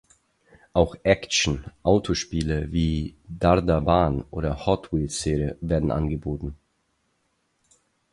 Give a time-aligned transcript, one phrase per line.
[0.73, 6.55] Auch "Action"-Autospiele wie die Darda-Bahn oder Hot Wheels-Serie werden angeboten.